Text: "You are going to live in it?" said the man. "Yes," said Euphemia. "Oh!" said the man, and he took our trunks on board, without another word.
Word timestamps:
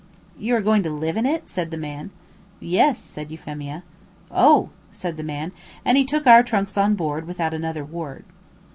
"You 0.35 0.55
are 0.55 0.63
going 0.63 0.81
to 0.81 0.89
live 0.89 1.15
in 1.15 1.27
it?" 1.27 1.47
said 1.47 1.69
the 1.69 1.77
man. 1.77 2.09
"Yes," 2.59 2.97
said 2.97 3.29
Euphemia. 3.29 3.83
"Oh!" 4.31 4.71
said 4.91 5.15
the 5.15 5.23
man, 5.23 5.51
and 5.85 5.95
he 5.95 6.05
took 6.05 6.25
our 6.25 6.41
trunks 6.41 6.75
on 6.75 6.95
board, 6.95 7.27
without 7.27 7.53
another 7.53 7.85
word. 7.85 8.25